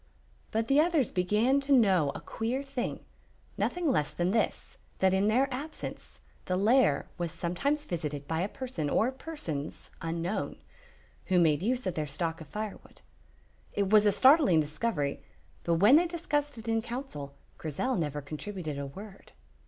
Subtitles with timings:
[0.49, 3.05] But the others began to know a queer thing,
[3.55, 8.49] nothing less than this, that in their absence the lair was sometimes visited by a
[8.49, 10.57] person or persons unknown,
[11.25, 13.01] who made use of their stock of firewood.
[13.73, 15.21] It was a startling discovery,
[15.65, 19.33] but when they discussed it in council, Grizel never contributed a word.